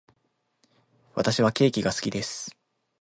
[1.13, 2.57] 私はケーキが好きです。